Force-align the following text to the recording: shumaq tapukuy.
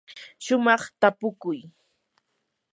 shumaq 0.43 0.83
tapukuy. 0.99 1.59